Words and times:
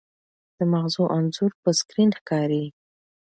د 0.57 0.59
مغزو 0.71 1.03
انځور 1.17 1.51
په 1.61 1.69
سکرین 1.79 2.09
ښکاري. 2.19 2.65